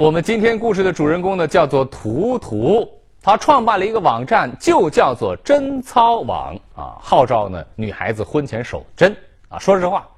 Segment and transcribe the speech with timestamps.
[0.00, 2.90] 我们今天故事的主人公呢，叫做图图，
[3.20, 9.14] 他创办了一个网站，就叫做贞操网啊，号召呢女孩子婚前守贞
[9.50, 9.58] 啊。
[9.58, 10.08] 说实话，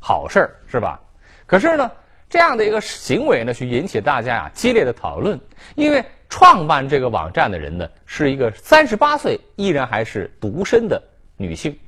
[0.00, 1.00] 好事儿是吧？
[1.46, 1.88] 可是呢，
[2.28, 5.38] 这样的一个行为呢，去引起大家啊激烈的讨论，
[5.76, 11.00] 因为创办这个网站的人呢，是一个三十八岁依然还是独身的
[11.36, 11.78] 女性。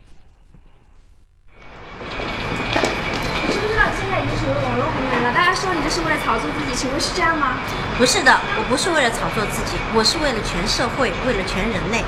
[5.91, 7.59] 是为了炒作自己，请问是这样吗？
[7.99, 12.05] 不是的，我不是为了炒作自己，我是为了全社会，为了全人类。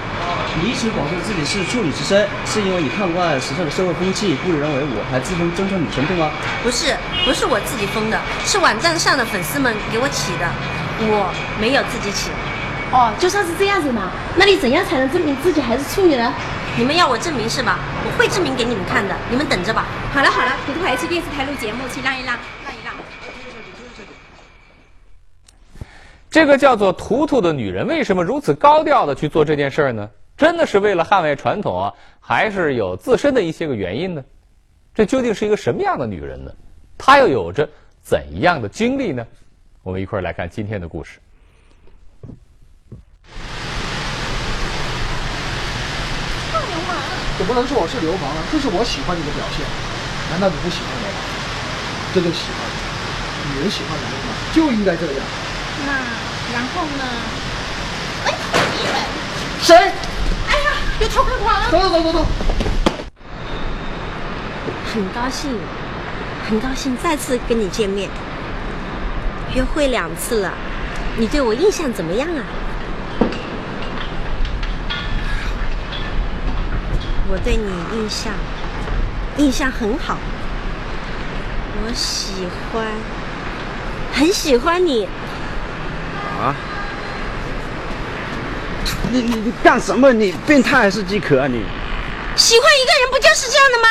[0.63, 6.31] 你一直广说自己是处女之身，是因为你看不惯时尚的社会风气，故意认为我还自封真正女神，对吗？
[6.63, 6.95] 不是，
[7.27, 10.47] 不是我自己封的，是网站上的粉丝们给我起的，
[11.03, 12.31] 我没有自己起。
[12.95, 16.33] 哦，就算是这样子嘛，那你怎样才能证明自己还是处女呢？
[16.77, 17.77] 你们要我证明是吧？
[18.07, 19.85] 我会证明给你们看的，你们等着吧。
[20.15, 22.37] 好了好了，图图还去电视台录节目，去让一让。
[26.33, 30.09] 这个叫做图图的女人为什么如此高调的去做这件事儿呢？
[30.35, 34.25] 真的是为了捍卫传统啊，还是有自身的一些个原因呢？
[34.95, 36.51] 这究竟是一个什么样的女人呢？
[36.97, 37.69] 她又有着
[38.01, 39.27] 怎样的经历呢？
[39.83, 41.19] 我们一块儿来看今天的故事。
[46.51, 46.97] 流氓！
[47.37, 48.41] 怎么能说我是流氓呢？
[48.51, 49.67] 这是我喜欢你的表现。
[50.31, 51.21] 难道你不喜欢我吗？
[52.15, 52.57] 这就喜欢。
[53.53, 55.52] 女人喜欢男人嘛，就应该这样。
[55.87, 55.93] 那
[56.53, 57.05] 然后呢？
[58.27, 58.35] 哎，
[58.77, 58.95] 你们
[59.63, 59.75] 谁？
[59.75, 61.71] 哎呀，有逃课团！
[61.71, 62.27] 走走走走走。
[64.93, 65.59] 很高兴，
[66.49, 68.11] 很高兴再次跟你见面。
[69.55, 70.53] 约会两次了，
[71.17, 72.45] 你对我印象怎么样啊？
[77.29, 77.65] 我对你
[77.97, 78.35] 印象
[79.39, 80.19] 印象很好，
[81.83, 82.87] 我喜欢，
[84.13, 85.09] 很喜欢你。
[86.43, 86.55] 啊！
[89.13, 90.13] 你你你干什么？
[90.13, 91.47] 你变态还是饥渴啊？
[91.47, 91.65] 你
[92.35, 93.89] 喜欢一个人不就是这样的吗？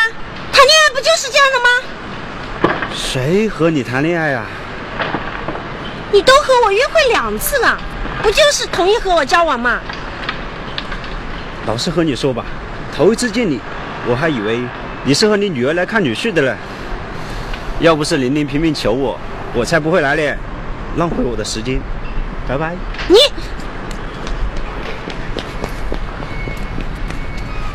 [0.51, 1.69] 谈恋爱不就是这样的吗？
[2.93, 4.43] 谁和你谈恋爱呀？
[6.11, 7.77] 你都和我约会两次了，
[8.21, 9.79] 不就是同意和我交往吗？
[11.67, 12.43] 老实和你说吧，
[12.93, 13.61] 头一次见你，
[14.07, 14.59] 我还以为
[15.05, 16.53] 你是和你女儿来看女婿的嘞。
[17.79, 19.17] 要不是玲玲拼命求我，
[19.53, 20.35] 我才不会来嘞，
[20.97, 21.79] 浪费我的时间。
[22.47, 22.75] 拜拜。
[23.07, 23.17] 你，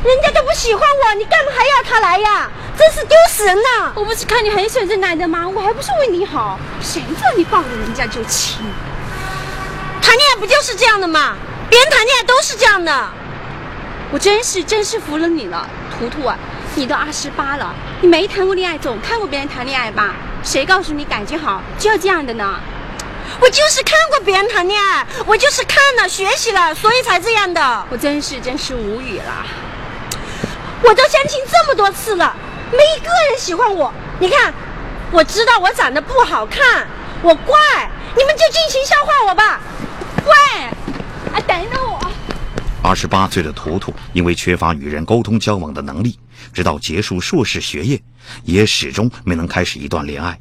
[0.05, 2.51] 人家都不喜欢我，你干嘛还要他来呀？
[2.77, 3.91] 真是丢死人呐！
[3.95, 5.49] 我不是看你很喜欢这男的吗？
[5.49, 8.59] 我还不是为你好，谁叫你抱着人家就亲？
[10.03, 11.37] 谈恋爱不就是这样的吗？
[11.71, 13.09] 别人谈恋爱都是这样的。
[14.13, 15.67] 我真是真是服了你了，
[15.99, 16.37] 图图啊！
[16.75, 20.15] 你都二十八了，你没谈过恋爱，总看过别人谈恋爱吧？
[20.45, 22.61] 谁告诉你感情好就要这样的呢？
[23.41, 27.87] 我就是看过别人谈恋爱，我就是看了学习了，所以才这样的。
[27.91, 29.47] 我真是真是无语了。
[30.83, 32.35] 我都相亲这么多次了，
[32.73, 33.93] 没一个人喜欢我。
[34.19, 34.53] 你看，
[35.11, 36.87] 我知道我长得不好看，
[37.23, 37.57] 我怪，
[38.17, 39.61] 你们就尽情笑话我吧。
[40.25, 40.63] 喂，
[41.33, 42.01] 啊，等等我。
[42.83, 46.19] 二十八岁的图图因为缺乏与人沟通交往的能力，
[46.53, 48.01] 直到结束硕士学业，
[48.45, 50.39] 也始终没能开始一段恋爱。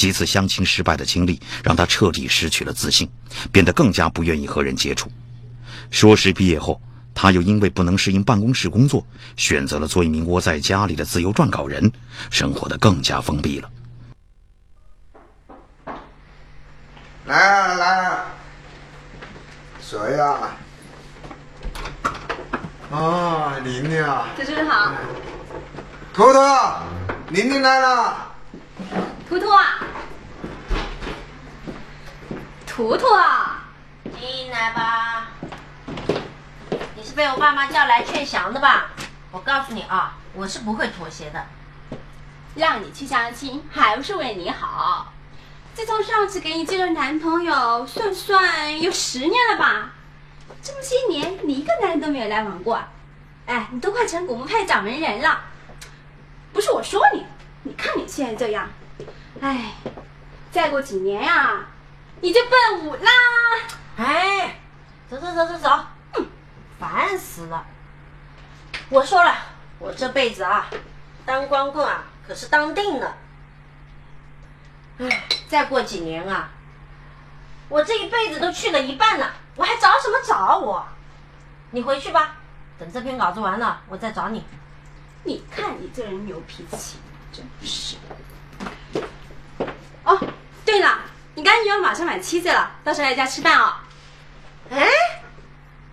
[0.00, 3.06] 几次相亲失败的经历让他彻底失去了自信，
[3.52, 5.12] 变得更加不愿意和人接触。
[5.90, 6.80] 硕士毕业后，
[7.14, 9.06] 他又因为不能适应办公室工作，
[9.36, 11.92] 选择了做一名窝在家里的自由撰稿人，
[12.30, 13.70] 生活的更加封闭了。
[17.26, 18.24] 来啊来啊，
[19.82, 20.38] 谁呀？
[22.90, 24.28] 啊，玲玲啊！
[24.34, 24.94] 叔叔好。
[26.14, 26.38] 图图，
[27.34, 28.28] 玲玲来了。
[29.30, 29.78] 图图啊，
[32.66, 33.62] 图图啊，
[34.18, 35.28] 进来吧。
[36.96, 38.88] 你是被我爸妈叫来劝降的吧？
[39.30, 41.46] 我告诉你啊，我是不会妥协的。
[42.56, 45.12] 让你去相亲还不是为你好？
[45.74, 49.92] 自从上次给你介绍男朋友，算算有十年了吧？
[50.60, 52.82] 这么些年，你一个男人都没有来往过。
[53.46, 55.38] 哎，你都快成古墓派掌门人了。
[56.52, 57.24] 不是我说你，
[57.62, 58.68] 你看你现在这样。
[59.40, 59.72] 哎，
[60.52, 61.64] 再过几年呀，
[62.20, 63.10] 你就奔五啦！
[63.96, 64.60] 哎，
[65.08, 65.68] 走走走走走，
[66.12, 66.26] 哼，
[66.78, 67.64] 烦死了！
[68.90, 69.34] 我说了，
[69.78, 70.68] 我这辈子啊，
[71.24, 73.16] 当光棍啊，可是当定了。
[74.98, 76.50] 哎，再过几年啊，
[77.70, 80.86] 我这一辈子都去了一半了，我还找什么找我？
[81.70, 82.36] 你回去吧，
[82.78, 84.44] 等这篇稿子完了，我再找你。
[85.24, 86.98] 你看你这人牛脾气，
[87.32, 87.96] 真是。
[90.70, 91.00] 哦，对了，
[91.34, 93.74] 你干女儿马上满七岁了，到时候来家吃饭哦。
[94.70, 94.86] 哎，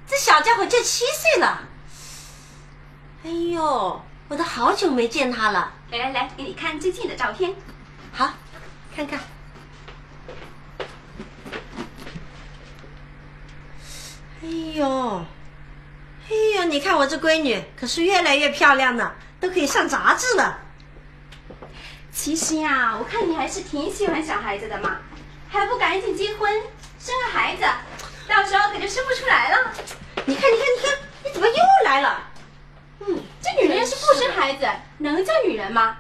[0.05, 1.63] 这小家伙就七岁了。
[3.25, 5.73] 哎呦，我都好久没见他了。
[5.89, 7.55] 来来来，给你看最近的照片。
[8.13, 8.31] 好，
[8.95, 9.19] 看看。
[14.43, 15.25] 哎呦，
[16.29, 20.59] 哎呦，你看我这闺女可是越来越漂亮了，都可以上杂志了。
[22.17, 24.97] 其实呀，我看你还是挺喜欢小孩子的嘛，
[25.47, 26.51] 还不赶紧结婚
[26.99, 27.63] 生个孩子，
[28.27, 29.71] 到时候可就生不出来了。
[30.25, 31.55] 你看，你看，你看，你怎么又
[31.85, 32.23] 来了？
[33.01, 34.67] 嗯，这女人要是不生孩子，
[34.97, 35.95] 能叫女人吗？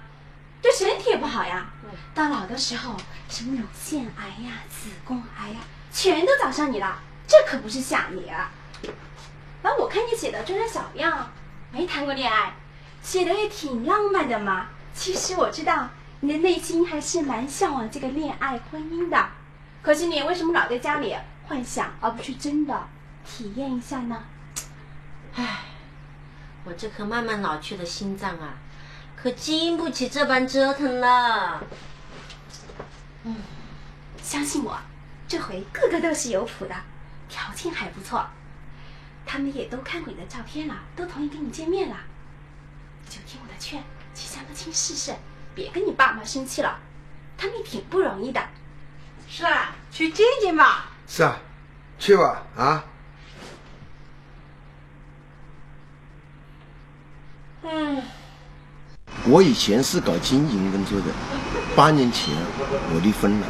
[0.59, 1.67] 对身体也不好呀。
[2.15, 2.97] 到老的时候，
[3.29, 5.59] 什么乳腺癌呀、子宫癌呀，
[5.93, 6.97] 全都找上你了。
[7.27, 8.51] 这可不是吓你啊！
[9.61, 11.31] 啊，我看你写的装装小样，
[11.71, 12.55] 没谈过恋爱，
[13.03, 14.69] 写的也挺浪漫的嘛。
[14.95, 15.87] 其实我知道
[16.19, 19.29] 你的内心还是蛮向往这个恋爱婚姻的，
[19.81, 21.15] 可是你为什么老在家里
[21.47, 22.87] 幻想，而不去真的
[23.23, 24.23] 体验一下呢？
[25.35, 25.59] 唉，
[26.63, 28.57] 我这颗慢慢老去的心脏啊，
[29.15, 31.63] 可经不起这般折腾了。
[33.23, 33.35] 嗯，
[34.23, 34.75] 相信我，
[35.27, 36.75] 这回个个都是有谱的。
[37.29, 38.25] 条件还不错，
[39.25, 41.97] 他们也都看过你的照片了，都同意跟你见面了。
[43.07, 43.83] 就听我的劝，
[44.15, 45.13] 去相个亲试试，
[45.57, 46.77] 别跟你爸妈生气了，
[47.35, 48.39] 他们也挺不容易的。
[49.27, 50.91] 是啊，去见见吧。
[51.07, 51.35] 是啊，
[51.97, 52.85] 去吧啊。
[57.63, 58.03] 嗯。
[59.25, 61.07] 我以前是搞经营工作的，
[61.75, 62.35] 八年前
[62.93, 63.47] 我离婚了，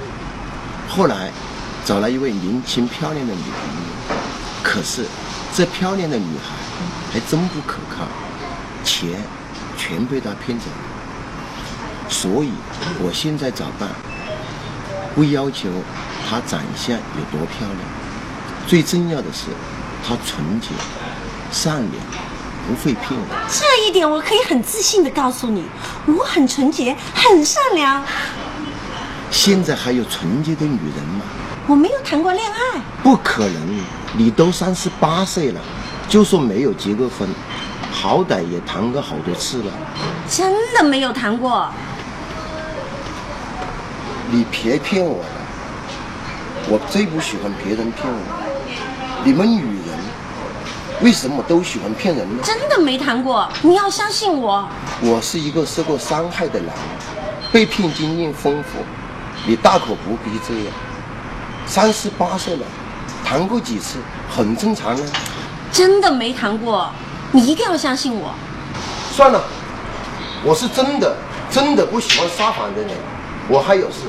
[0.88, 1.30] 后来。
[1.86, 4.20] 找了一位年轻漂亮的女朋友，
[4.62, 5.06] 可是
[5.54, 6.54] 这漂亮的女孩
[7.14, 8.06] 还真不可靠，
[8.84, 9.24] 钱
[9.78, 10.78] 全被她骗走了。
[12.10, 12.52] 所以
[13.02, 13.90] 我现在找伴，
[15.16, 15.70] 不要求
[16.28, 17.80] 她长相有多漂亮，
[18.66, 19.46] 最重要的是
[20.08, 20.70] 她纯洁、
[21.52, 21.94] 善良，
[22.68, 23.30] 不会骗人。
[23.50, 25.64] 这一点我可以很自信的告诉你，
[26.06, 28.04] 我很纯洁、很善良。
[29.30, 31.22] 现在还有纯洁的女人吗？
[31.68, 33.80] 我没有谈过恋爱，不可能！
[34.16, 35.60] 你都三十八岁了，
[36.08, 37.28] 就说没有结过婚，
[37.92, 39.72] 好歹也谈过好多次了。
[40.30, 41.70] 真的没有谈过。
[44.30, 45.30] 你别骗我了，
[46.68, 48.20] 我最不喜欢别人骗我。
[49.24, 49.98] 你们女人
[51.02, 52.44] 为什么都喜欢骗人呢？
[52.44, 54.68] 真的没谈过，你要相信我。
[55.02, 56.76] 我是一个受过伤害的男人，
[57.54, 58.80] 被骗经验丰富，
[59.46, 60.74] 你大可不必这样。
[61.66, 62.66] 三十八岁了，
[63.24, 65.02] 谈过几次，很正常啊。
[65.72, 66.90] 真的没谈过，
[67.32, 68.34] 你一定要相信我。
[69.14, 69.42] 算了，
[70.44, 71.16] 我是真的
[71.50, 72.92] 真的不喜欢撒谎的人。
[73.50, 74.08] 我还有事，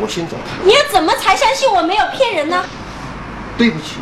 [0.00, 0.36] 我先走。
[0.62, 2.64] 你要怎么才相信我没有骗人呢？
[3.58, 3.96] 对不起，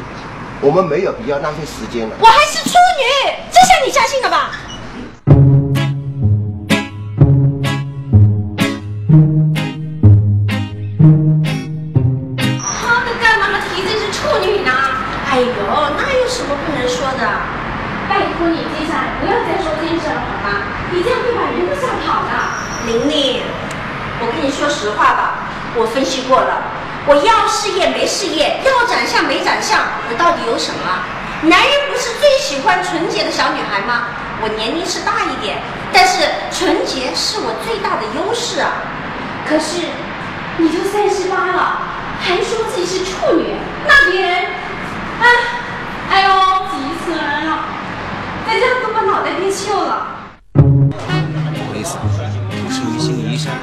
[0.60, 2.16] 我们没有必要浪费时间了。
[2.20, 4.50] 我还是处女，这下你相信了吧？
[30.08, 30.78] 我到底有什么？
[31.48, 34.06] 男人不是最喜欢纯洁的小女孩吗？
[34.42, 38.72] 我年龄是大一点，但是纯洁是我最大的优势啊。
[39.48, 39.86] 可是，
[40.58, 41.78] 你都三十八了，
[42.20, 43.54] 还说自己是处女，
[43.86, 44.46] 那别人，
[45.20, 45.26] 哎，
[46.10, 46.28] 哎呦，
[46.72, 47.50] 急死人了，
[48.46, 50.08] 大家都把脑袋憋锈了。
[50.54, 50.60] 不
[51.68, 51.98] 好意思。
[52.98, 53.58] 心理医生，了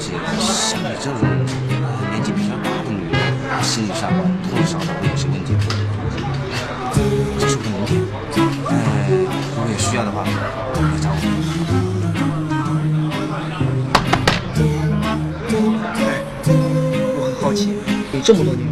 [0.00, 0.04] 解
[0.40, 1.18] 像你这种
[2.10, 3.14] 年纪比较大的女人，
[3.62, 4.10] 心理上
[4.66, 5.54] 少少会有些问题。
[7.38, 8.74] 这是我的名片，呃，
[9.08, 9.14] 如
[9.54, 10.28] 果有需要的话，来
[11.00, 11.14] 找我。
[16.48, 16.50] 我
[17.24, 17.78] 很好奇，
[18.10, 18.66] 你这么多年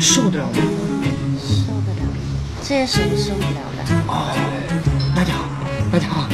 [0.00, 0.52] 受得了吗？
[0.54, 2.00] 受得了，
[2.62, 3.46] 这有什么受不了
[3.76, 3.82] 的？
[4.06, 4.30] 哦，
[5.16, 5.42] 大家好，
[5.90, 6.28] 大家好。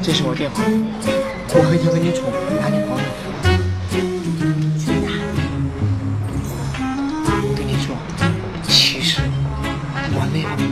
[0.00, 2.22] 这是我电话，我很想跟你重
[2.62, 2.94] 打电话。
[2.96, 3.15] 真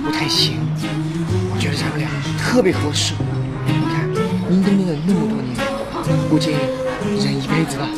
[0.05, 0.59] 不太行，
[1.53, 3.15] 我觉得咱们俩特别合适。
[3.67, 4.11] 你看，
[4.49, 5.57] 你等你了那么多年，
[6.29, 6.53] 估计
[7.17, 7.89] 忍一辈子了。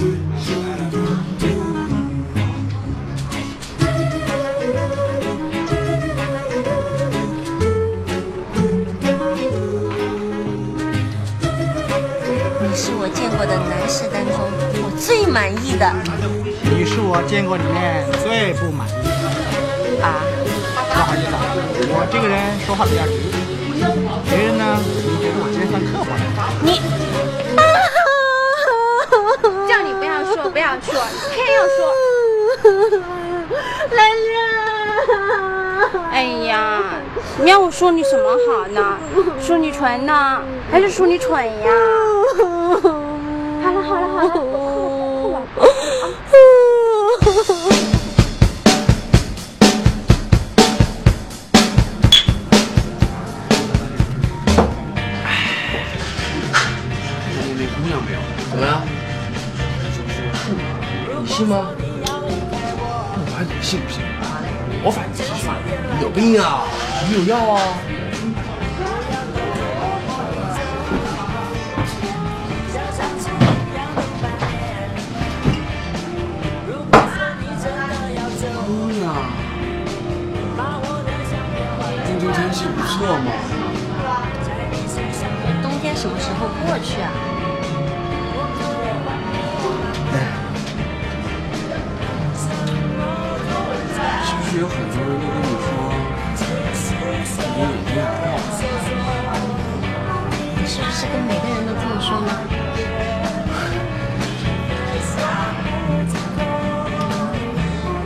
[12.68, 14.34] 你是我见过的男士当中
[14.84, 15.90] 我最满意的
[16.62, 18.92] 你是我见过里面最不满意
[19.98, 20.04] 的。
[20.04, 20.35] 啊。
[21.88, 23.12] 我这个人说话比较直，
[24.28, 26.22] 别人呢可能觉得我今天算刻薄了。
[26.62, 26.80] 你，
[29.68, 30.92] 叫你不要说，不要说，
[31.32, 31.78] 偏要说。
[33.90, 33.98] 兰
[34.34, 36.82] 兰，哎呀，
[37.42, 38.98] 你要我说你什么好呢？
[39.40, 41.70] 说你蠢呢，还是说你蠢呀？
[67.26, 67.85] 要啊。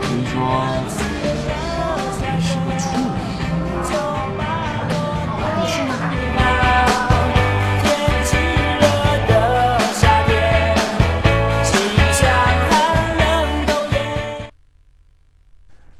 [0.03, 0.35] 听说
[2.21, 3.09] 你是个处女，
[5.57, 5.93] 你信吗？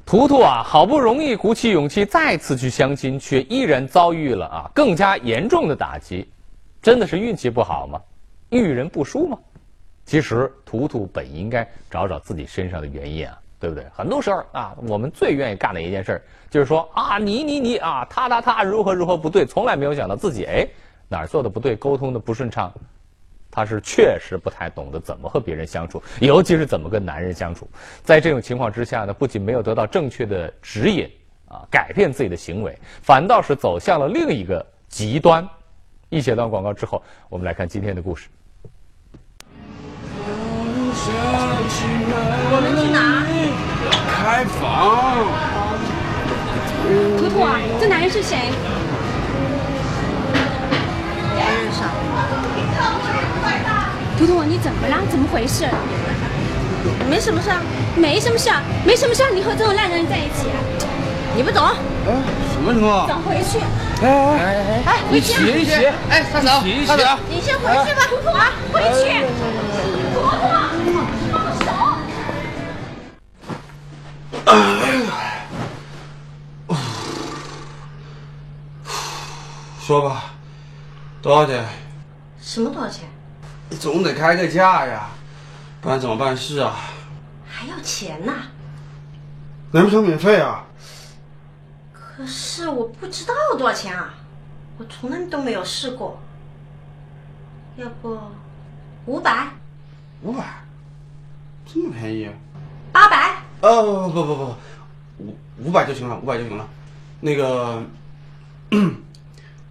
[0.05, 6.29] 图图啊，好不容易鼓起勇气再次去相亲，却依然遭遇了啊更加严重的打击，
[6.81, 8.01] 真的是运气不好吗？
[8.51, 9.39] 遇人不淑吗？
[10.05, 13.85] 其实图图本应该找找自己身上的原因啊，对不对？
[13.93, 20.67] 很多时候啊，我们最愿意干的一件事就是说啊，你你你啊，他他他如何如何不对，从来没有想到自己哎
[21.07, 22.73] 哪儿做的不对，沟通的不顺畅，
[23.49, 27.69] 他是确实不太懂得怎么和别人相处，尤其是怎么跟男人相处。
[28.03, 31.09] 在这种情况之下呢，不仅没有得到正确的指引
[31.47, 35.47] 啊，改变自己的行为，反倒是走向了另一个极端。
[36.09, 38.27] 一写段广告之后，我们来看今天的故事。
[42.53, 42.99] 我们去哪？
[44.11, 44.61] 开房。
[47.17, 48.51] 图图啊，这男人是谁？
[50.33, 51.89] 不认识啊。
[54.17, 54.97] 图图，你怎么了？
[55.09, 55.65] 怎么回事？
[57.09, 57.61] 没什么事啊。
[57.95, 60.57] 没什么事啊，没什么事啊，你和这种烂人在一起啊？
[61.35, 61.65] 你不懂。
[61.65, 62.11] 哎，
[62.53, 63.07] 什么情况？
[63.07, 63.59] 走回去。
[64.03, 65.73] 哎哎哎哎，一起一起，
[66.09, 69.25] 哎，大嫂，大嫂，你先回去吧，图图啊，回去。
[70.13, 70.47] 图图
[79.79, 80.23] 说吧，
[81.21, 81.65] 多少钱？
[82.39, 83.09] 什么多少钱？
[83.69, 85.09] 你总得开个价呀，
[85.81, 86.75] 不然怎么办事啊？
[87.45, 88.33] 还要钱呐？
[89.71, 90.65] 难不成免费啊？
[91.91, 94.13] 可是我不知道多少钱啊，
[94.77, 96.19] 我从来都没有试过。
[97.75, 98.19] 要不
[99.05, 99.47] 五百、
[100.21, 100.43] 五百，
[101.65, 102.29] 这么便宜？
[102.91, 103.30] 八百？
[103.61, 104.55] 哦不不不不，
[105.19, 106.67] 五五百就行了，五百就行了。
[107.19, 107.83] 那个，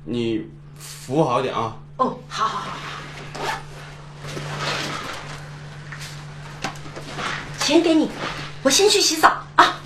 [0.05, 1.77] 你服务好一点啊。
[1.97, 2.69] 哦，好好好。
[7.59, 8.09] 钱给你，
[8.63, 9.77] 我先去洗澡啊。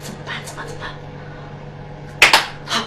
[0.00, 0.44] 怎么办？
[0.44, 0.66] 怎么办？
[0.66, 0.90] 怎么办？
[2.66, 2.84] 好，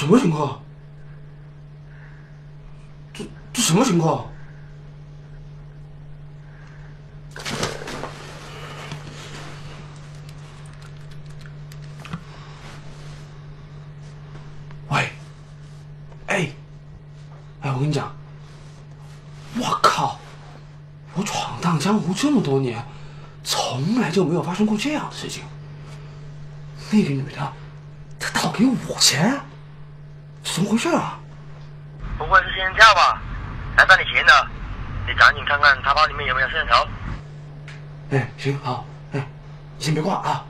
[0.00, 0.58] 什么情况？
[3.12, 4.26] 这这什么情况？
[14.88, 15.12] 喂，
[16.28, 16.50] 哎，
[17.60, 18.10] 哎，我跟你讲，
[19.58, 20.18] 我靠，
[21.12, 22.82] 我闯荡江湖这么多年，
[23.44, 25.42] 从来就没有发生过这样的事情。
[26.90, 27.52] 那个女的，
[28.18, 29.38] 她倒给我钱，
[30.60, 31.18] 怎么回事啊？
[32.18, 33.18] 不会是仙人跳吧？
[33.78, 34.46] 来赚你钱的，
[35.06, 36.86] 你赶紧看看他包里面有没有摄像头。
[38.10, 39.26] 哎，行好，哎，
[39.78, 40.44] 你先别挂啊。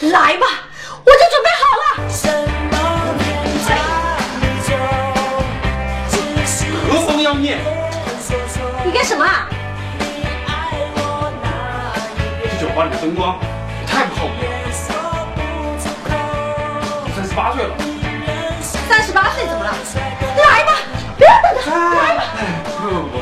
[0.00, 0.46] 来吧。
[13.02, 13.36] 灯光
[13.80, 14.48] 也太不靠谱了。
[17.02, 17.74] 我三十八岁了，
[18.62, 19.74] 三十八岁怎么了？
[20.38, 20.72] 来吧，
[21.18, 22.22] 不要等他，来吧。
[22.38, 23.18] 哎，不不不，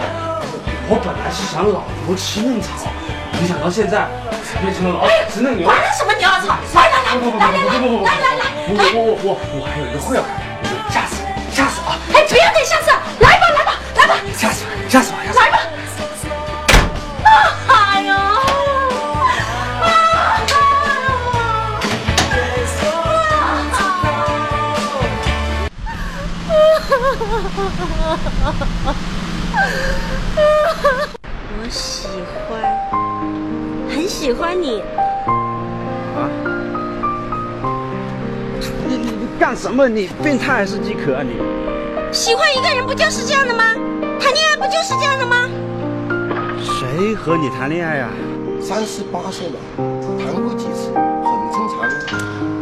[0.86, 2.92] 我本来是想老牛吃嫩草，
[3.40, 4.04] 没想到现在
[4.60, 5.64] 变成了老鼠吃嫩牛。
[5.64, 10.39] 管他什么牛草，来来来，来来来，来来来，我我我我我还有一个会要干，
[31.52, 32.08] 我喜
[32.48, 32.60] 欢，
[33.88, 34.80] 很喜欢你。
[36.16, 36.28] 啊？
[38.88, 39.88] 你你你干什么？
[39.88, 41.32] 你变态还是饥渴啊你？
[42.12, 43.62] 喜欢一个人不就是这样的吗？
[44.18, 45.48] 谈恋爱不就是这样的吗？
[46.60, 48.08] 谁和你谈恋爱呀、
[48.60, 49.54] 三十八岁了，
[50.18, 51.86] 谈过几次，很正常啊。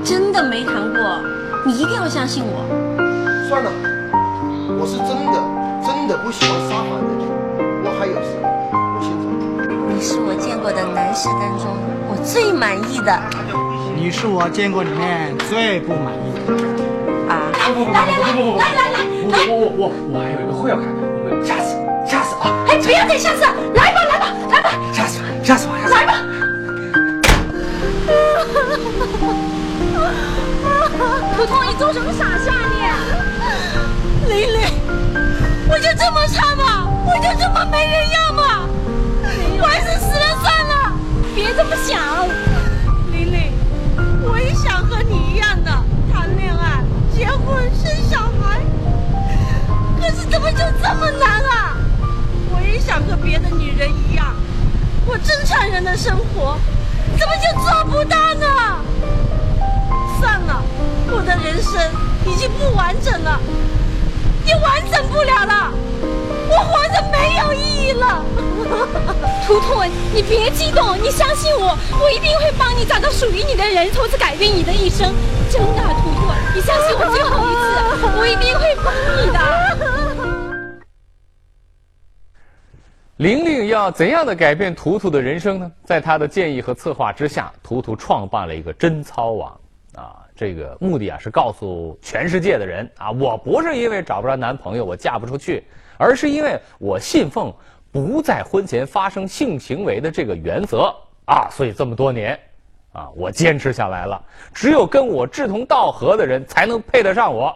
[0.04, 1.20] 真的没谈过，
[1.64, 2.66] 你一定要相信我。
[3.48, 3.70] 算了，
[4.80, 5.42] 我是真的
[5.84, 7.26] 真的不喜欢撒谎的人。
[7.82, 8.30] 我还有事，
[8.94, 9.26] 我先走。
[9.92, 11.66] 你是我见过的男士当中
[12.08, 13.20] 我最满意的
[13.96, 16.54] 你是我见过里面最不满意的。
[17.28, 17.50] 啊！
[17.66, 21.74] 不不不不不不不，来来来，我我我我我还有一个会要开，我们下次
[22.06, 22.54] 下次啊！
[22.68, 23.42] 哎，不要等下次，
[23.74, 25.98] 来吧来吧来吧，吓死吓死我吓死我！
[25.98, 26.22] 来吧！
[31.36, 32.78] 普通，你做什么傻事啊你？
[34.28, 34.60] 玲玲，
[35.68, 36.86] 我就这么差吗？
[37.06, 38.68] 我就这么没人要吗？
[39.58, 40.92] 我还是死了算了。
[41.34, 42.28] 别这么想，
[43.10, 43.52] 玲玲，
[44.22, 45.70] 我也想和你一样的
[46.12, 46.84] 谈恋爱、
[47.16, 48.60] 结婚、生小孩，
[49.98, 51.76] 可是怎么就这么难啊？
[52.50, 54.36] 我也想和别的女人一样
[55.06, 56.58] 过正常人的生活，
[57.16, 58.46] 怎么就做不到呢？
[60.20, 60.62] 算了，
[61.10, 61.80] 我的人生
[62.26, 63.40] 已经不完整了，
[64.48, 65.70] 也完整不了了，
[66.48, 68.24] 我活着没有意义了。
[69.46, 69.84] 图图，
[70.14, 75.12] 你别激动，你相信我，我一定会帮你找到属于你的人，从此改变你的一生。
[75.50, 77.68] 真的，图图，你相信我最后一次，
[78.18, 79.38] 我一定会帮你的。
[83.16, 85.70] 玲玲要怎样的改变图图的人生呢？
[85.84, 89.60] 在她的建议和策划之下，图图创办了一个贞操网，
[89.94, 95.64] 啊，这个目的啊是告诉全世界的人啊，我不是因为找不着男朋友我嫁不出去，
[95.96, 97.52] 而是因为我信奉
[97.90, 100.94] 不在婚前发生性行为的这个原则
[101.26, 102.38] 啊，所以这么多年
[102.92, 104.24] 啊，我坚持下来了。
[104.54, 107.52] 只有跟我志同道合的人才能配得上我，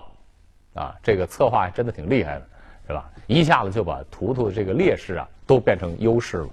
[0.75, 2.47] 啊，这个策划真的挺厉害的，
[2.89, 3.09] 是吧？
[3.29, 6.49] 一下子就把图图的这个劣势啊都变成优势了，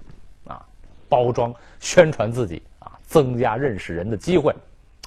[0.50, 0.64] 啊，
[1.10, 4.54] 包装宣传自己啊，增加认识人的机会，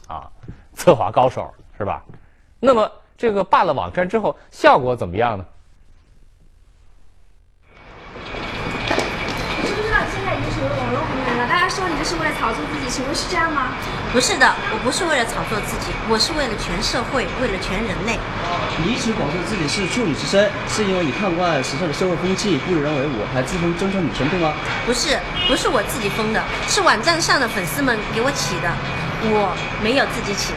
[0.08, 0.28] 啊，
[0.82, 2.02] 策划高手是吧？
[2.58, 5.44] 那么这个办了网站之后，效果怎么样呢？
[9.62, 11.46] 知不知道你现在已经成为网络红人了？
[11.46, 13.68] 大家说你这是为了炒作自己，请问是这样吗？
[14.12, 18.18] 不是的，我不是为了炒作自己，我是为了全社会，为了全人类。
[18.82, 24.52] 你一直广受自己是处女之身，是因为你看惯时尚的社会风气，不人为伍，还自封真正女神，对吗？
[24.84, 25.16] 不是，
[25.46, 28.66] 不是我自己封的，是网站上的粉丝们给我起的，
[29.30, 30.52] 我没有自己起。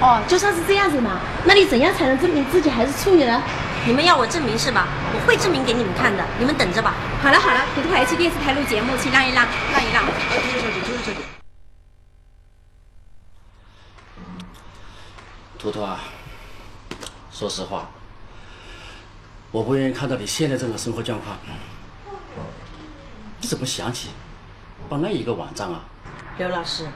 [0.00, 3.42] 哦，就算是这样子嘛，那你怎样才能证明自己还是处女呢？
[3.84, 4.86] 你们要我证明是吧？
[5.12, 6.94] 我会证明给你们看的，你们等着吧。
[7.20, 10.04] 好了好了，图图还去电视台录节目，请让一让，让一让。
[15.58, 15.98] 图图啊，
[17.32, 17.88] 说实话，
[19.50, 21.36] 我不愿意看到你现在这种生活状况。
[23.40, 24.10] 你怎么想起
[24.88, 25.80] 办那一个网站啊？
[26.38, 26.86] 刘老师，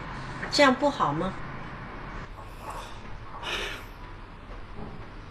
[0.52, 1.32] 这样不好吗？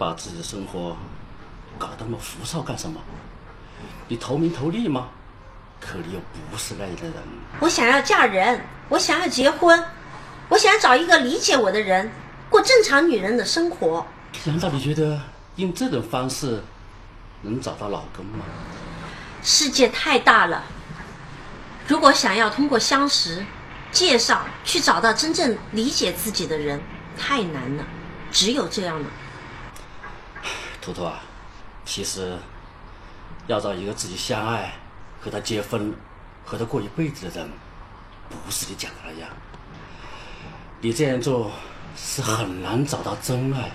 [0.02, 0.98] 把自己的生活
[1.78, 3.00] 搞得那么浮躁干什么？
[4.08, 5.10] 你投名投利吗？
[5.80, 7.14] 可你又不是那样的人。
[7.60, 8.60] 我想要嫁人，
[8.90, 9.80] 我想要结婚，
[10.50, 12.12] 我想找一个理解我的人，
[12.50, 14.04] 过正常女人的生活。
[14.44, 15.22] 难道你觉得
[15.58, 16.64] 用这种方式
[17.44, 18.44] 能找到老公吗？
[19.44, 20.64] 世界太大了，
[21.88, 23.46] 如果想要通过相识、
[23.92, 26.82] 介绍去找到真正理解自己的人，
[27.16, 27.86] 太难了。
[28.32, 29.06] 只有这样了。
[30.82, 31.20] 图图啊，
[31.86, 32.36] 其实
[33.46, 34.74] 要找一个自己相爱、
[35.22, 35.94] 和他结婚、
[36.44, 37.50] 和他过一辈子的人，
[38.44, 39.30] 不是你讲的那样。
[40.80, 41.52] 你这样做
[41.96, 43.70] 是很难找到真爱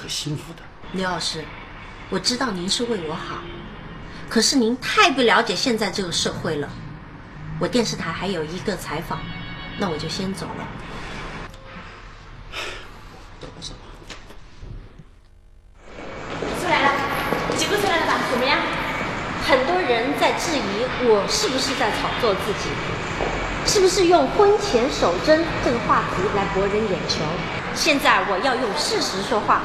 [0.00, 0.62] 和幸福的。
[0.92, 1.44] 刘老师，
[2.10, 3.38] 我知道您是为我好，
[4.28, 6.68] 可是您太不了解现在这个社会了。
[7.58, 9.18] 我电视台还有一个采访，
[9.78, 10.68] 那我就先走了。
[16.60, 16.92] 出来了，
[17.56, 18.20] 结果出来了吧？
[18.30, 18.58] 怎么样？
[19.46, 22.66] 很多人在质疑我是不是在炒作自己，
[23.64, 27.22] 是不是用婚前守贞这个话题来博人眼球？
[27.72, 29.62] 现在我要用事实说话，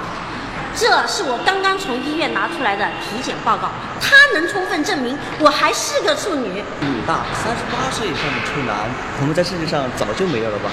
[0.78, 6.62] 这是我刚刚从医院拿出来的体检报告，它能充分证明我还是个处女。
[6.82, 8.86] 你大，三十八岁以上的处男，
[9.22, 10.70] 我们在世界上早就没有了吧？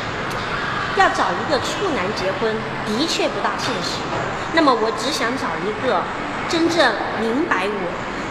[1.00, 2.52] 要找一个处男结婚，
[2.84, 3.96] 的确不大现实。
[4.52, 6.04] 那么我只想找一个
[6.50, 7.84] 真正明白我、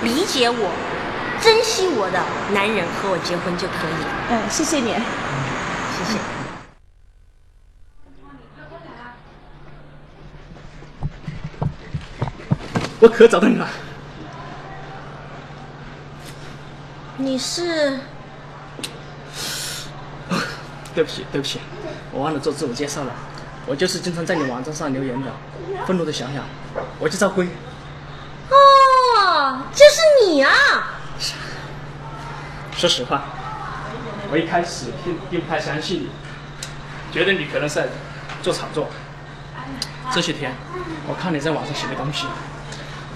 [0.03, 0.71] 理解我、
[1.41, 4.05] 珍惜我的男人和我结婚就可以。
[4.29, 4.91] 嗯，谢谢你。
[4.91, 6.19] 谢谢。
[12.99, 13.67] 我可找到你了。
[17.17, 17.99] 你是？
[20.93, 21.60] 对不起，对不起，
[22.12, 23.13] 我忘了做自我介绍了。
[23.67, 25.31] 我就是经常在你网站上留言的，
[25.86, 26.43] 愤怒的想想，
[26.99, 27.47] 我叫赵辉。
[29.77, 30.49] 这，是你啊！
[32.75, 33.25] 说实话，
[34.31, 36.09] 我一开始并并不太相信你，
[37.13, 37.87] 觉得你可能是在
[38.41, 38.89] 做炒作。
[40.11, 40.51] 这些天，
[41.07, 42.25] 我看你在网上写的东西，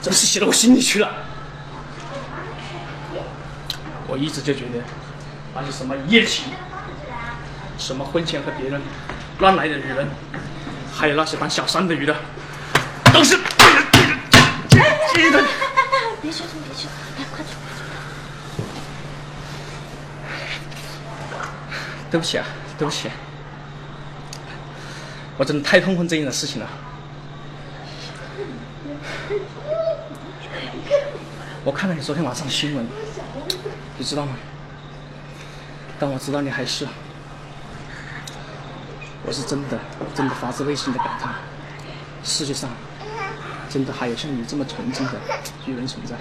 [0.04, 1.10] 真是写到我心里去了。
[4.06, 4.84] 我一直就觉得，
[5.56, 6.46] 那些什么夜情，
[7.80, 8.80] 什么婚前和别人
[9.40, 10.08] 乱来的女人，
[10.94, 12.16] 还有那些当小三的女的，
[13.12, 13.36] 都是
[16.22, 16.62] 对人对人奸奸的。
[16.62, 17.50] 别去，别去，来快走！
[22.12, 22.46] 对不起啊，
[22.78, 23.10] 对不起，
[25.38, 26.68] 我真的太痛恨这样的事情了。
[31.64, 32.86] 我看了你昨天晚上的新闻，
[33.98, 34.36] 你知道吗？
[36.00, 36.88] 当我知道你还是，
[39.24, 39.80] 我是真的
[40.14, 41.36] 真的发自内心的感叹，
[42.24, 42.70] 世界上
[43.72, 45.14] 真的还有像你这么纯净的
[45.66, 46.16] 女人存在。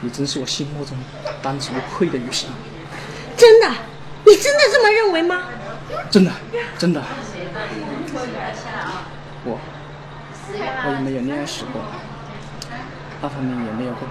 [0.00, 0.96] 你真是我心目中
[1.40, 2.50] 当之无愧的女神。
[3.36, 3.68] 真的，
[4.24, 5.44] 你真的这么认为吗？
[6.10, 6.32] 真的，
[6.76, 7.02] 真的，
[9.44, 9.58] 我
[10.84, 11.80] 我也没有恋爱史过，
[13.22, 14.08] 那方面也没有过。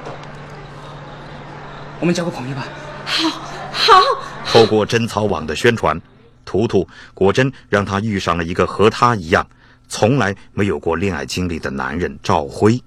[2.00, 2.68] 我们交个朋友吧。
[3.06, 3.30] 好，
[3.72, 4.02] 好。
[4.46, 6.00] 透过贞操网的宣传，
[6.46, 9.46] 图图果真让他遇上了一个和他一样
[9.88, 12.82] 从来没有过恋爱经历的男人赵辉。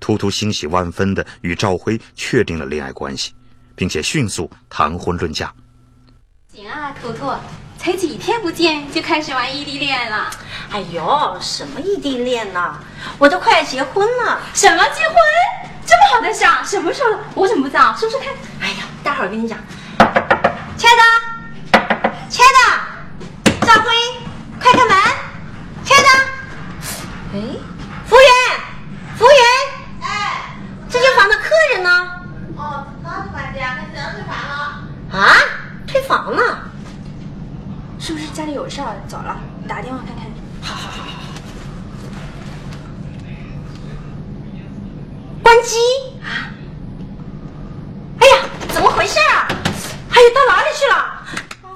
[0.00, 3.34] 图图欣喜万分的与赵辉确定了恋爱关系，
[3.74, 5.52] 并且迅速谈婚论嫁。
[6.52, 7.32] 行啊，图图，
[7.78, 10.30] 才几天不见就开始玩异地恋了。
[10.70, 12.78] 哎呦，什么异地恋呢？
[13.18, 14.40] 我都快要结婚了。
[14.52, 15.16] 什么结婚？
[15.86, 17.18] 这么好的事儿，什么时候？
[17.34, 17.94] 我怎么不知道？
[17.96, 18.34] 说说看。
[18.60, 19.58] 哎呀，待会儿跟你讲。
[20.76, 21.02] 亲爱的，
[22.28, 23.90] 亲爱的，赵辉，
[24.60, 24.96] 快开门！
[25.84, 26.08] 亲爱的，
[27.34, 27.40] 哎，
[28.06, 28.30] 服务员，
[29.16, 29.44] 服务员，
[30.02, 30.56] 哎，
[30.88, 32.10] 这间房的客人呢？
[32.56, 34.82] 哦，刚搬家，那只能退房了。
[35.12, 35.36] 啊，
[35.86, 36.70] 退房了？
[37.98, 39.38] 是不是家里有事儿走了？
[39.68, 40.26] 打个电话看看。
[40.62, 41.10] 好好好好。
[45.42, 45.78] 关机
[46.22, 46.50] 啊！
[48.20, 49.46] 哎呀，怎么回事啊？
[50.10, 51.22] 哎呀，到哪里去了？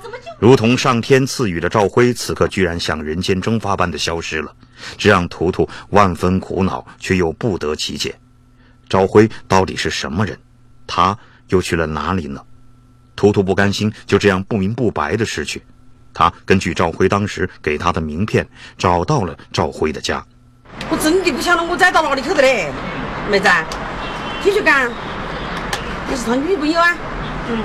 [0.02, 0.26] 怎么就……
[0.46, 4.52] 如同上天赐予的赵辉，此刻居然像人间蒸发般的消失了，
[4.96, 8.14] 这让图图万分苦恼，却又不得其解。
[8.88, 10.38] 赵辉到底是什么人？
[10.86, 12.40] 他又去了哪里呢？
[13.16, 15.60] 图图不甘心就这样不明不白的失去。
[16.14, 18.46] 他根据赵辉当时给他的名片，
[18.78, 20.24] 找到了赵辉的家。
[20.88, 22.70] 我真的不晓得我栽到哪里去的嘞，
[23.28, 23.48] 妹子，
[24.44, 24.88] 继续讲
[26.08, 26.96] 你是他女朋友啊？
[27.50, 27.58] 嗯。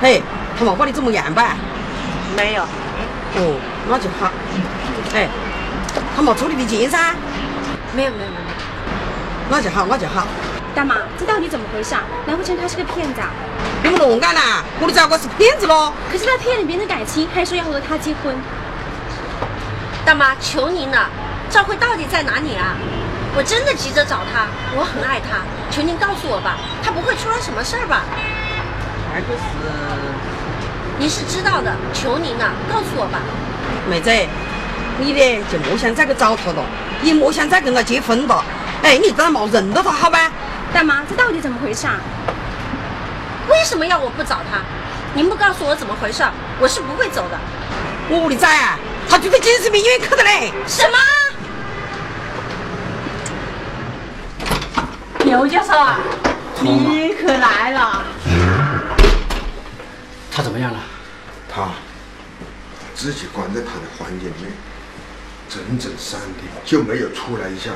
[0.00, 0.22] 嘿，
[0.60, 1.56] 他没把你这么严吧？
[2.36, 2.62] 没有。
[2.62, 3.56] 哦，
[3.88, 4.30] 那就好。
[5.14, 5.26] 哎，
[6.14, 7.14] 他没抽你的钱噻？
[7.96, 8.42] 没有没有没有。
[9.48, 10.26] 那就好，那就好。
[10.74, 11.94] 大妈，这到底怎么回事？
[12.26, 13.30] 难不成他是个骗子啊？
[13.82, 14.62] 你们乱干啦！
[14.80, 15.94] 我的赵哥是骗子喽。
[16.12, 18.36] 可是他骗了别人的感情，还说要和他结婚。
[20.04, 21.08] 大妈，求您了，
[21.48, 22.76] 赵辉到底在哪里啊？
[23.34, 24.44] 我真的急着找他，
[24.76, 28.02] 我很爱他，求您告诉我吧，他不会出了什么事儿吧？
[29.12, 29.48] 那个是，
[31.00, 33.20] 您是知道的，求您了，告诉我吧。
[33.88, 34.10] 妹子，
[34.98, 36.62] 你呢就莫想再去找他了，
[37.02, 38.44] 也莫想再跟他结婚了。
[38.82, 40.30] 哎，你当然没认得他好吧？
[40.74, 41.94] 大妈，这到底怎么回事啊？
[43.48, 44.60] 为什么要我不找他？
[45.14, 46.22] 您不告诉我怎么回事，
[46.60, 47.38] 我是不会走的。
[48.10, 48.76] 我的崽，
[49.08, 50.52] 他就在精神病医院去的嘞。
[50.66, 50.98] 什么？
[55.24, 55.98] 刘教授啊，
[56.60, 58.04] 你可来了。
[60.40, 60.80] 他怎么样了？
[61.50, 61.70] 他
[62.94, 64.50] 自己关在他的房间里面，
[65.50, 67.72] 整整三天就没有出来一下。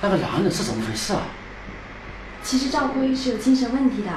[0.00, 1.22] 那个男人是怎么回事啊？
[2.40, 4.10] 其实赵辉是有精神问题的，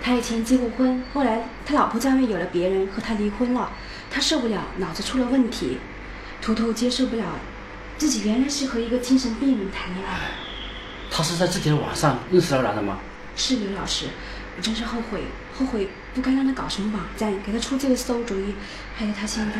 [0.00, 3.72] 他以前结过婚，后来他老婆在外面有了别人，和他离婚了，
[4.08, 5.78] 他受不了，脑子出了问题。
[6.40, 7.24] 图图接受不了，
[7.98, 10.30] 自己原来是和一个精神病人谈恋爱。
[11.10, 13.00] 他是在这天晚上认识那个男人吗？
[13.34, 14.06] 是刘老师，
[14.56, 15.22] 我真是后悔，
[15.58, 18.54] 后悔不该让他搞什么网站，给他出这个馊主意，
[18.96, 19.54] 害得他现在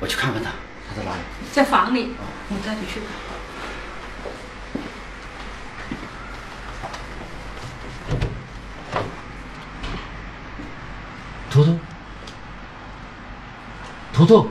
[0.00, 0.50] 我去看看他，
[0.88, 1.18] 他在哪里？
[1.52, 2.14] 在房里，
[2.48, 3.00] 我带你去。
[11.50, 11.78] 图图，
[14.12, 14.48] 图图。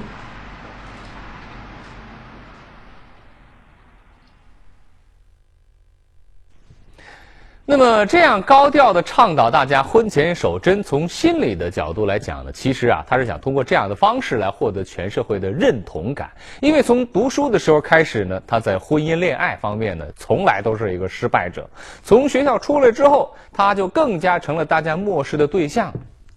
[7.84, 16.32] 么这样高调的倡导大家婚前守贞，从心理的角度来讲呢，其实啊，他是想通过这样的方式来获得全社会的认同感。
[16.62, 21.70] 因为从读书的时候开始呢，他在婚姻恋爱方面呢，从来都是一个失败者。
[22.02, 25.90] 从学校出来之后，他就更加成了大家漠视的对象。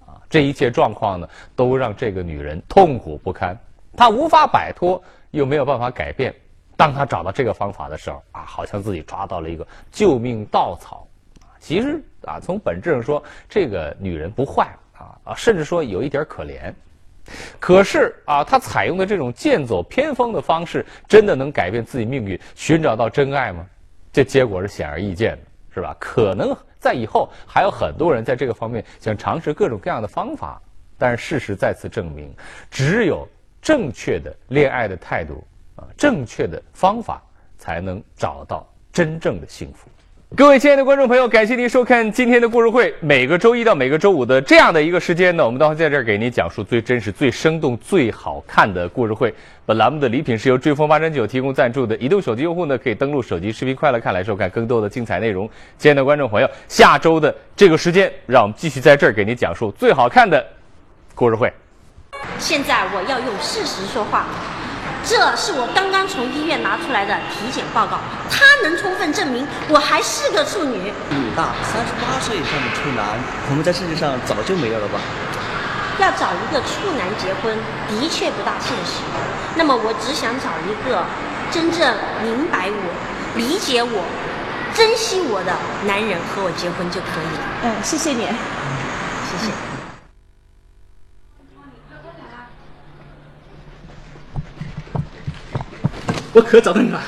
[0.04, 3.56] 啊，这一切状况呢，都让这个女人痛苦不堪。
[3.96, 6.35] 她无法摆脱，又没有办法改变。
[6.76, 11.06] 当她找到这个方法的时候，啊，好像自己抓到了一个救命稻草。
[11.59, 16.73] 其实啊，从本质上说，这个女人不坏啊啊，甚至说有一点可怜。
[17.59, 23.66] 可是啊，她采用的这种剑走偏锋的方式，真的能改变自己命运，寻找到真爱吗？
[24.12, 25.42] 这结果是显而易见的，
[25.75, 25.97] 是吧？
[25.99, 30.61] 可能在以后还有很多人在这个方面想尝试各种各样的方法，
[30.97, 32.33] 但是事实再次证明，
[32.71, 33.29] 只有
[33.61, 37.21] 正确的恋爱的态度啊，正确的方法，
[37.59, 39.88] 才能找到真正的幸福。
[40.37, 42.94] 各位亲爱的观众朋友，感谢您收看今天的故事会。
[43.01, 49.35] 每个周一到每个周五的这样的一个时间呢，我们都会在这儿给您讲述最真实、最生动、最好看的故事会。
[49.64, 51.96] 本栏目的礼品是由追风八珍酒提供赞助的。
[51.96, 55.49] 移动手机用户呢，可以登录手机视频快乐看来收看更多的精彩内容。
[55.79, 60.44] 亲爱的观众朋友，下周的这个时间，让我们继续在这儿给您讲述最好看的
[61.14, 61.51] 故事会。
[62.38, 64.27] 现在我要用事实说话。
[65.07, 70.92] 这是我刚刚从医院拿出来的体检报告，它能充分证明我还是个处女。
[71.11, 73.14] 女大三十八岁以上的处男，
[73.49, 74.99] 我们在世界上早就没有了吧？
[75.99, 77.57] 要找一个处男结婚，
[77.88, 78.99] 的确不大现实。
[79.55, 81.05] 那么我只想找一个
[81.53, 84.05] 真正明白我、理解我、
[84.75, 85.53] 珍惜我的
[85.87, 87.45] 男人和我结婚就可以了。
[87.62, 89.75] 嗯，谢谢你，谢谢。
[96.37, 97.01] 我可找到你了。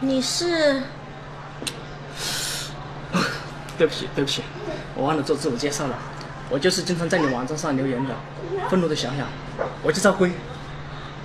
[0.00, 0.82] 你是？
[3.78, 4.42] 对不起，对不起，
[4.96, 5.96] 我忘了做自我介绍了。
[6.50, 8.12] 我就是经常在你网站上留言的。
[8.68, 9.28] 愤怒的想想，
[9.84, 10.32] 我叫赵辉。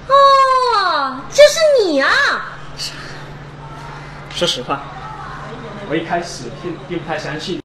[0.08, 2.12] 哦，就是你啊！
[4.30, 4.84] 说实话，
[5.90, 7.60] 我一开始并并不太相信。